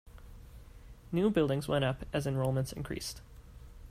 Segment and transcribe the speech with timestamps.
[1.11, 3.21] New buildings went up as enrollments increased.